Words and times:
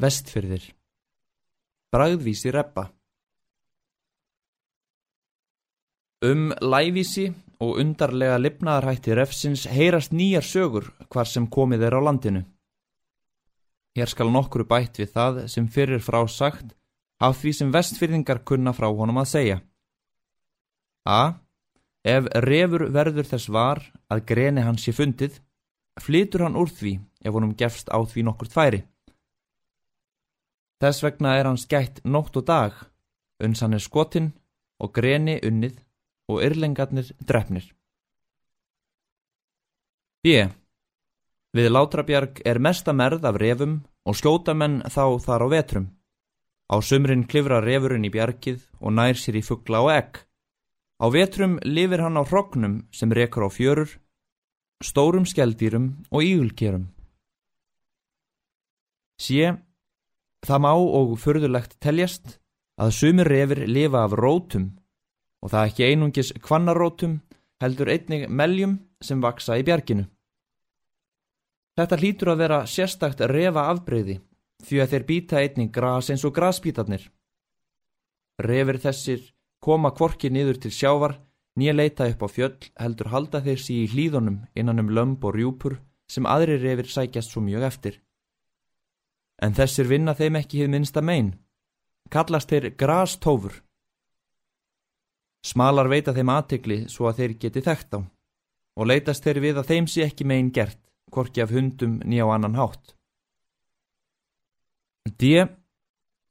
Vestfyrðir 0.00 0.70
Bragðvísi 1.92 2.52
reppa 2.54 2.86
Um 6.24 6.50
lævísi 6.60 7.26
og 7.60 7.78
undarlega 7.82 8.38
lifnaðarhætti 8.40 9.14
refsins 9.16 9.66
heyrast 9.68 10.12
nýjar 10.16 10.44
sögur 10.44 10.90
hvar 11.12 11.28
sem 11.28 11.46
komið 11.48 11.86
er 11.88 11.96
á 11.96 12.00
landinu. 12.00 12.42
Hér 13.96 14.08
skal 14.08 14.32
nokkru 14.32 14.64
bætt 14.68 15.00
við 15.00 15.12
það 15.14 15.40
sem 15.52 15.68
fyrir 15.68 16.00
frá 16.04 16.20
sagt 16.28 16.74
haf 17.20 17.40
því 17.40 17.52
sem 17.56 17.72
vestfyrðingar 17.72 18.44
kunna 18.48 18.72
frá 18.76 18.88
honum 18.88 19.20
að 19.20 19.30
segja. 19.32 19.58
A. 21.08 21.40
Ef 22.04 22.28
refur 22.46 22.86
verður 22.92 23.28
þess 23.28 23.48
var 23.52 23.82
að 24.08 24.24
greni 24.28 24.64
hans 24.64 24.84
sé 24.84 24.92
fundið, 24.96 25.40
flytur 26.00 26.46
hann 26.46 26.56
úr 26.56 26.72
því 26.72 26.94
ef 27.24 27.34
honum 27.36 27.52
gefst 27.56 27.92
á 27.92 28.00
því 28.00 28.24
nokkur 28.28 28.48
tværi. 28.48 28.84
Þess 30.80 31.04
vegna 31.04 31.34
er 31.36 31.44
hann 31.44 31.60
skætt 31.60 32.00
nótt 32.08 32.38
og 32.40 32.46
dag, 32.48 32.72
uns 33.44 33.60
hann 33.60 33.76
er 33.76 33.84
skotinn 33.84 34.32
og 34.80 34.94
greni 34.96 35.36
unnið 35.44 35.76
og 36.32 36.40
yrlengarnir 36.46 37.12
drefnir. 37.20 37.66
B. 40.24 40.48
Við 41.56 41.68
Látrabjarg 41.72 42.40
er 42.46 42.60
mesta 42.62 42.92
merð 42.96 43.24
af 43.28 43.38
refum 43.42 43.80
og 44.08 44.16
skjótamenn 44.16 44.80
þá 44.88 45.04
þar 45.24 45.44
á 45.44 45.48
vetrum. 45.52 45.86
Á 46.70 46.76
sumrin 46.80 47.26
klifra 47.26 47.58
refurinn 47.60 48.06
í 48.06 48.12
bjargið 48.14 48.60
og 48.80 48.94
nær 48.94 49.18
sér 49.18 49.40
í 49.40 49.44
fuggla 49.44 49.80
og 49.84 49.90
egg. 49.92 50.20
Á 51.02 51.06
vetrum 51.12 51.58
lifir 51.64 52.04
hann 52.04 52.20
á 52.20 52.22
hrognum 52.22 52.84
sem 52.92 53.12
rekur 53.12 53.48
á 53.48 53.50
fjörur, 53.50 53.90
stórum 54.84 55.26
skeldýrum 55.26 56.06
og 56.12 56.22
ígulgerum. 56.22 56.86
Sé, 59.20 59.58
það 60.46 60.62
má 60.64 60.72
og 60.74 61.16
fyrðulegt 61.20 61.76
teljast 61.82 62.38
að 62.80 62.94
sumir 62.96 63.28
refir 63.28 63.66
lifa 63.68 64.04
af 64.06 64.16
rótum 64.16 64.70
og 65.40 65.52
það 65.52 65.66
ekki 65.68 65.88
einungis 65.88 66.32
kvannarótum 66.44 67.20
heldur 67.60 67.92
einnig 67.92 68.28
meljum 68.28 68.78
sem 69.04 69.20
vaksa 69.20 69.58
í 69.60 69.64
bjarginu. 69.64 70.06
Þetta 71.76 71.98
hlýtur 72.00 72.32
að 72.32 72.42
vera 72.42 72.60
sérstakt 72.68 73.22
refa 73.30 73.68
afbreyði 73.72 74.18
því 74.64 74.80
að 74.82 74.92
þeir 74.92 75.06
býta 75.08 75.40
einnig 75.40 75.72
gras 75.72 76.10
eins 76.12 76.24
og 76.28 76.34
grasbítarnir. 76.36 77.06
Refir 78.40 78.80
þessir 78.80 79.22
koma 79.60 79.92
kvorki 79.96 80.30
niður 80.32 80.60
til 80.60 80.72
sjávar, 80.72 81.18
nýja 81.56 81.76
leita 81.76 82.08
upp 82.08 82.24
á 82.24 82.28
fjöll 82.28 82.68
heldur 82.80 83.12
halda 83.12 83.40
þeir 83.44 83.60
sí 83.60 83.82
í 83.84 83.88
hlýðunum 83.92 84.42
innan 84.56 84.80
um 84.80 84.92
lömb 84.92 85.24
og 85.24 85.36
rjúpur 85.36 85.78
sem 86.10 86.26
aðri 86.26 86.58
refir 86.60 86.88
sækjast 86.88 87.32
svo 87.32 87.44
mjög 87.44 87.66
eftir. 87.68 88.00
En 89.40 89.56
þessir 89.56 89.88
vinna 89.88 90.14
þeim 90.14 90.36
ekki 90.40 90.62
hið 90.62 90.72
minnsta 90.74 91.00
megin. 91.00 91.34
Kallast 92.10 92.50
þeir 92.50 92.72
grastófur 92.76 93.60
Smalar 95.46 95.88
veita 95.88 96.12
þeim 96.12 96.30
aðtegli 96.34 96.82
svo 96.92 97.08
að 97.08 97.22
þeir 97.22 97.34
geti 97.44 97.62
þekkt 97.64 97.96
á 97.96 98.00
og 98.80 98.88
leytast 98.88 99.24
þeir 99.24 99.40
við 99.44 99.60
að 99.60 99.70
þeim 99.70 99.86
sé 99.90 100.04
ekki 100.06 100.24
megin 100.28 100.50
gert, 100.56 100.78
korki 101.12 101.42
af 101.42 101.52
hundum 101.52 101.98
nýja 102.06 102.24
á 102.28 102.32
annan 102.36 102.56
hátt. 102.56 102.94
D. 105.18 105.44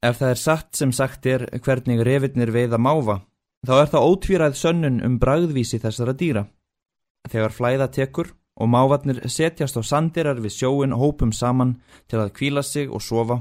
Ef 0.00 0.18
það 0.18 0.32
er 0.32 0.40
satt 0.40 0.78
sem 0.78 0.92
sagt 0.94 1.26
er 1.28 1.44
hvernig 1.60 2.00
revitnir 2.06 2.50
veiða 2.54 2.78
máfa, 2.80 3.20
þá 3.66 3.74
er 3.76 3.90
það 3.92 4.06
ótvíræð 4.08 4.56
sönnun 4.56 5.02
um 5.04 5.18
bragðvísi 5.20 5.78
þessara 5.82 6.14
dýra. 6.16 6.46
Þegar 7.28 7.54
flæða 7.54 7.90
tekur 7.92 8.32
og 8.60 8.68
mávatnir 8.68 9.22
setjast 9.24 9.78
á 9.80 9.82
sandirar 9.82 10.40
við 10.44 10.52
sjóin 10.58 10.92
hópum 10.92 11.32
saman 11.32 11.78
til 12.08 12.20
að 12.20 12.34
kvíla 12.36 12.62
sig 12.62 12.92
og 12.92 13.00
sofa, 13.00 13.40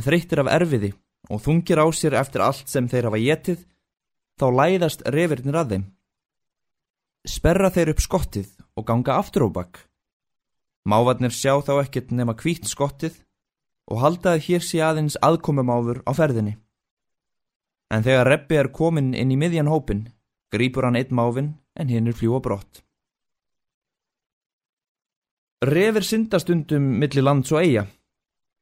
þreyttir 0.00 0.42
af 0.42 0.52
erfiði 0.52 0.92
og 1.32 1.40
þungir 1.44 1.80
á 1.80 1.86
sér 1.96 2.18
eftir 2.20 2.44
allt 2.44 2.68
sem 2.68 2.88
þeir 2.88 3.08
hafa 3.08 3.20
getið 3.24 3.64
þá 4.40 4.46
læðast 4.60 5.04
reyfirnir 5.08 5.56
að 5.56 5.72
þeim. 5.72 5.86
Sperra 7.28 7.70
þeir 7.72 7.92
upp 7.94 8.04
skottið 8.04 8.50
og 8.76 8.86
ganga 8.88 9.16
aftur 9.20 9.48
á 9.48 9.50
bakk. 9.52 9.84
Mávarnir 10.84 11.32
sjá 11.32 11.60
þá 11.60 11.84
ekkert 11.84 12.12
nema 12.12 12.36
kvítt 12.36 12.68
skottið 12.68 13.16
og 13.90 14.00
haldaði 14.00 14.44
hér 14.46 14.64
sé 14.64 14.80
aðeins 14.84 15.18
aðkomumáfur 15.24 16.02
á 16.08 16.12
ferðinni. 16.16 16.56
En 17.90 18.04
þegar 18.06 18.28
Reppi 18.28 18.60
er 18.60 18.70
komin 18.72 19.12
inn 19.18 19.32
í 19.34 19.40
miðjan 19.40 19.68
hópin, 19.68 20.06
grýpur 20.52 20.86
hann 20.86 21.00
einn 21.00 21.16
máfin 21.16 21.54
en 21.76 21.90
hinn 21.90 22.08
er 22.08 22.16
fljúa 22.16 22.40
brott. 22.44 22.84
Refir 25.60 26.06
syndastundum 26.06 26.86
millir 27.00 27.26
lands 27.26 27.52
og 27.52 27.60
eiga 27.60 27.86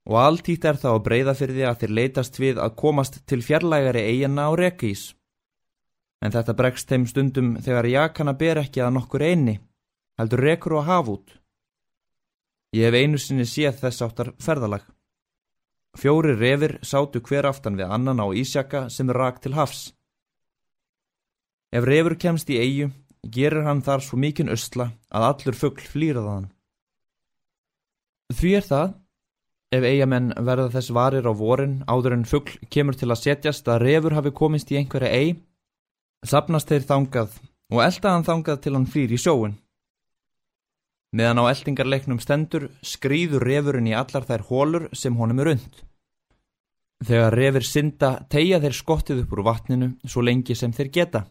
og 0.09 0.17
alltíkt 0.19 0.65
er 0.65 0.79
það 0.81 0.97
á 0.97 1.05
breyðafyrði 1.05 1.65
að 1.69 1.79
þeir 1.83 1.93
leitast 1.99 2.39
við 2.41 2.59
að 2.65 2.75
komast 2.81 3.21
til 3.29 3.43
fjarlægari 3.45 4.03
eigana 4.09 4.49
á 4.49 4.53
rekís 4.57 5.13
en 6.25 6.35
þetta 6.35 6.55
bregst 6.59 6.91
þeim 6.91 7.07
stundum 7.07 7.51
þegar 7.63 7.91
jakana 7.93 8.35
ber 8.39 8.63
ekki 8.65 8.83
að 8.83 8.95
nokkur 8.97 9.25
einni, 9.25 9.59
heldur 10.19 10.43
rekur 10.43 10.79
og 10.81 10.89
haf 10.89 11.11
út. 11.15 11.35
Ég 12.75 12.89
hef 12.89 12.99
einu 12.99 13.21
sinni 13.23 13.47
séð 13.49 13.79
þess 13.83 14.05
áttar 14.05 14.33
ferðalag. 14.43 14.83
Fjóri 15.99 16.35
revir 16.37 16.79
sátu 16.83 17.23
hver 17.25 17.49
aftan 17.49 17.79
við 17.79 17.95
annan 17.95 18.21
á 18.21 18.27
ísjaka 18.35 18.89
sem 18.93 19.11
rak 19.11 19.41
til 19.43 19.55
hafs. 19.57 19.93
Ef 21.73 21.85
revur 21.85 22.17
kemst 22.19 22.51
í 22.51 22.59
eigu, 22.59 22.91
gerir 23.25 23.65
hann 23.65 23.83
þar 23.85 24.05
svo 24.05 24.19
mikinn 24.21 24.53
östla 24.53 24.91
að 25.09 25.27
allur 25.31 25.57
fuggl 25.57 25.89
flýraðan. 25.93 26.49
Því 28.29 28.55
er 28.59 28.65
það, 28.67 28.95
ef 29.73 29.85
eigamenn 29.85 30.33
verða 30.37 30.71
þess 30.77 30.93
varir 30.93 31.29
á 31.29 31.33
vorin 31.33 31.83
áður 31.89 32.19
en 32.19 32.29
fuggl 32.29 32.59
kemur 32.69 32.97
til 32.97 33.09
að 33.09 33.23
setjast 33.23 33.69
að 33.69 33.85
revur 33.87 34.17
hafi 34.19 34.33
komist 34.37 34.73
í 34.73 34.81
einhverja 34.81 35.13
eig, 35.13 35.45
Sapnast 36.27 36.67
þeir 36.67 36.83
þangað 36.83 37.35
og 37.71 37.81
eldaðan 37.85 38.25
þangað 38.27 38.63
til 38.63 38.73
hann 38.75 38.87
flýr 38.91 39.13
í 39.15 39.19
sjóun. 39.23 39.53
Meðan 41.15 41.41
á 41.41 41.45
eldingarleiknum 41.53 42.19
stendur 42.21 42.67
skrýður 42.83 43.47
refurinn 43.47 43.87
í 43.87 43.95
allar 43.95 44.27
þær 44.27 44.45
hólur 44.49 44.89
sem 44.93 45.15
honum 45.15 45.39
er 45.45 45.53
und. 45.55 45.79
Þegar 47.07 47.37
refir 47.39 47.65
synda 47.65 48.11
tegja 48.27 48.59
þeir 48.65 48.77
skottið 48.81 49.23
upp 49.23 49.37
úr 49.37 49.45
vatninu 49.47 49.93
svo 50.05 50.25
lengi 50.27 50.59
sem 50.59 50.75
þeir 50.75 50.91
geta. 50.99 51.23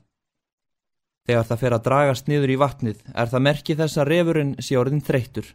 Þegar 1.27 1.49
það 1.51 1.61
fer 1.65 1.75
að 1.75 1.85
dragast 1.89 2.31
niður 2.31 2.53
í 2.55 2.59
vatnið 2.63 3.03
er 3.11 3.33
það 3.33 3.45
merkið 3.49 3.81
þess 3.83 3.99
að 3.99 4.11
refurinn 4.13 4.55
sé 4.63 4.79
orðin 4.79 5.03
þreyttur. 5.03 5.51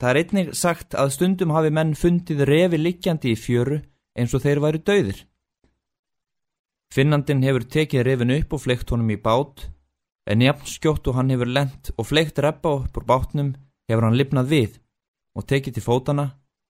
Það 0.00 0.10
er 0.10 0.20
einnig 0.22 0.54
sagt 0.56 0.96
að 0.98 1.12
stundum 1.16 1.52
hafi 1.54 1.70
menn 1.74 1.92
fundið 1.98 2.44
refi 2.48 2.80
likjandi 2.80 3.34
í 3.34 3.38
fjöru 3.38 3.82
eins 4.18 4.34
og 4.34 4.42
þeir 4.44 4.60
væri 4.64 4.80
döðir. 4.82 5.18
Finnandin 6.92 7.44
hefur 7.46 7.64
tekið 7.74 8.04
reyfin 8.06 8.34
upp 8.36 8.52
og 8.52 8.62
fleikt 8.64 8.90
honum 8.92 9.12
í 9.14 9.16
bát, 9.16 9.68
en 10.28 10.44
jafn 10.44 10.68
skjótt 10.68 11.08
og 11.08 11.16
hann 11.16 11.32
hefur 11.32 11.48
lent 11.48 11.92
og 11.96 12.08
fleikt 12.08 12.40
reppa 12.44 12.74
upp 12.82 12.98
úr 12.98 13.06
bátnum 13.08 13.54
hefur 13.88 14.06
hann 14.08 14.18
lipnað 14.18 14.50
við 14.52 14.78
og 15.36 15.46
tekið 15.48 15.78
til 15.78 15.86
fótana 15.86 16.26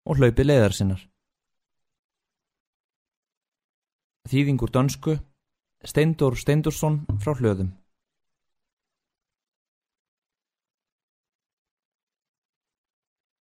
og 0.07 0.19
hlaupið 0.19 0.49
leiðar 0.49 0.77
sinnar. 0.77 1.03
Þýðingur 4.31 4.71
dönsku 4.71 5.19
Steindor 5.83 6.39
Steindorsson 6.39 7.03
frá 7.19 7.35
hlöðum 7.35 7.73